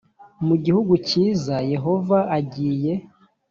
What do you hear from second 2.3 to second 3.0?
agiye